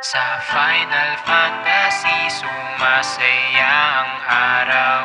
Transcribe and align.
Sa 0.00 0.40
Final 0.48 1.10
Fantasy 1.24 2.20
sumasaya 2.32 3.74
ang 4.00 4.12
araw. 4.28 5.02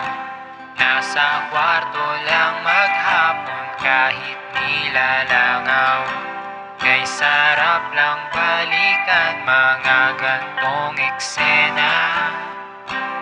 Nasa 0.75 1.47
kwarto 1.51 2.07
lang 2.27 2.55
maghapon 2.63 3.65
kahit 3.79 4.39
nilalangaw 4.55 6.25
Kay 6.85 7.01
sarap 7.01 7.89
lang 7.97 8.29
balikan 8.29 9.35
mga 9.41 9.99
gantong 10.21 10.93
eksena. 11.01 11.97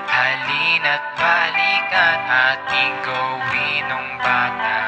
Halina't 0.10 1.06
balikan 1.16 2.20
ating 2.28 2.96
gawin 3.08 3.88
nung 3.88 4.12
bata 4.20 4.83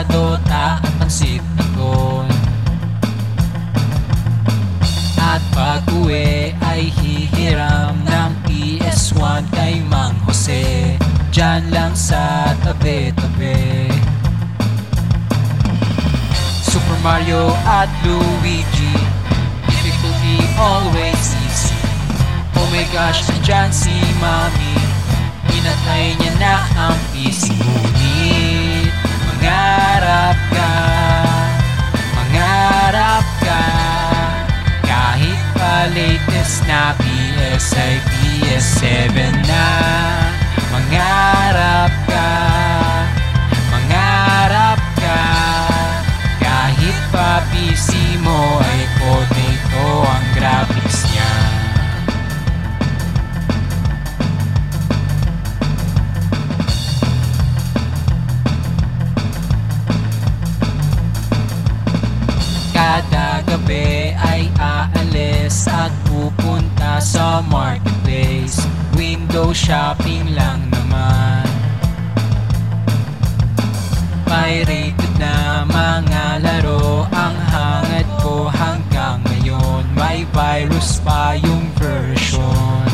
Sa 0.00 0.08
Dota 0.08 0.80
at 0.80 0.92
pansit 0.96 1.44
ko 1.76 2.24
At 5.20 5.44
pag 5.52 5.84
uwi 5.92 6.56
ay 6.56 6.88
hihiram 6.88 8.00
ng 8.08 8.32
PS1 8.48 9.44
kay 9.52 9.84
Mang 9.92 10.16
Jose. 10.24 10.96
Diyan 11.36 11.68
lang 11.68 11.92
sa 11.92 12.48
tabi-tabi. 12.64 13.92
Super 16.64 16.96
Mario 17.04 17.52
at 17.68 17.92
Luigi 18.00 18.96
Difficulty 19.68 20.40
always 20.56 21.36
easy. 21.44 21.76
Oh 22.56 22.64
my 22.72 22.88
gosh, 22.88 23.20
andyan 23.28 23.68
si 23.68 23.92
Mami. 24.16 24.80
Pinatay 25.44 26.16
niya 26.16 26.32
na 26.40 26.54
ang 26.88 26.96
PC 27.12 27.59
latest 36.20 36.60
na 36.68 36.92
PS 37.00 37.72
ay 37.80 37.96
PS7 38.12 39.16
na 39.48 39.64
Mangarap 40.68 41.39
Window 69.40 69.56
shopping 69.56 70.36
lang 70.36 70.68
naman. 70.68 71.48
Pirated 74.28 75.00
na 75.16 75.64
mga 75.64 76.44
laro. 76.44 77.08
Ang 77.08 77.36
hangad 77.48 78.04
ko 78.20 78.52
hanggang 78.52 79.24
ngayon. 79.24 79.88
May 79.96 80.28
virus 80.36 81.00
pa 81.00 81.40
yung 81.40 81.72
version. 81.80 82.84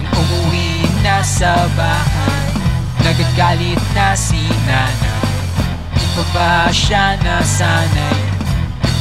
Nang 0.00 0.08
umuwi 0.16 0.88
na 1.04 1.20
sa 1.20 1.52
bahay 1.76 2.56
Nagagalit 3.04 3.84
na 3.92 4.16
si 4.16 4.48
nanay. 4.64 5.28
Di 5.92 6.06
pa 6.16 6.24
ba 6.32 6.52
siya 6.72 7.20
nasanay? 7.20 8.16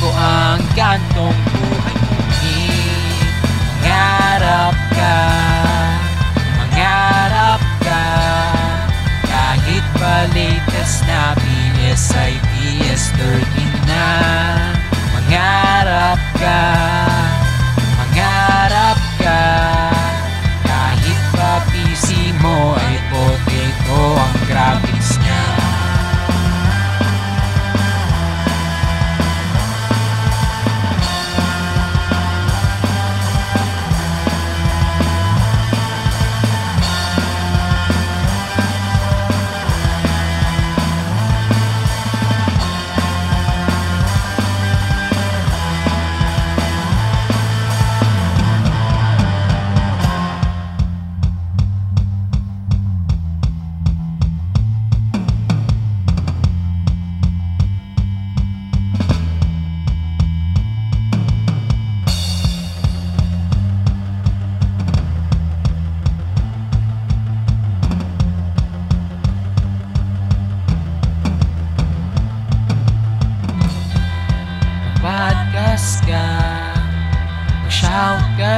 Ko 0.03 0.11
ang 0.11 0.59
gantong 0.75 1.39
buhay. 1.55 1.93
Mangarap 3.93 4.72
ka 4.93 5.17
Mangarap 6.57 7.61
ka. 7.81 8.05
Kahit 9.25 9.85
pa 9.97 10.29
latest 10.33 11.05
na 11.09 11.33
PS 11.41 12.03
ay 12.17 12.33
PS13 12.53 13.69
na 13.89 14.07
Mangarap 15.13 16.21
ka 16.37 16.92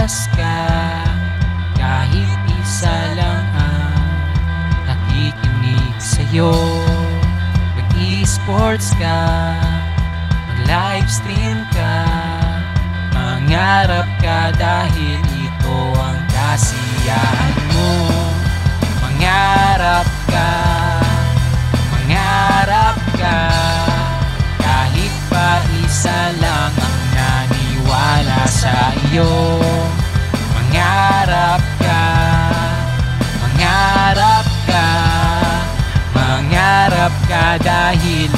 Mag-shoutcast 0.05 0.37
ka 0.37 0.61
Kahit 1.81 2.37
isa 2.61 2.93
lang 3.17 3.45
ang 3.57 4.05
Nakikinig 4.85 5.97
sa'yo. 5.97 6.53
Mag-e-sports 7.73 8.93
ka 9.01 9.17
Mag-livestream 10.29 11.57
ka 11.73 11.97
Mangarap 13.17 14.05
ka 14.21 14.53
dahil 14.53 15.17
ito 15.41 15.77
ang 15.97 16.21
kasiyahan 16.29 17.57
mo. 17.73 17.93
Mangarap 19.01 20.05
ka 20.29 20.51
Mangarap 21.89 22.97
ka 23.17 23.39
Kahit 24.61 25.13
pa 25.33 25.65
isa 25.81 26.29
lang 26.37 26.73
ang 26.77 27.01
naniwala 27.17 28.45
sa 28.45 28.93
iyo 29.09 29.44
dahil 37.57 38.34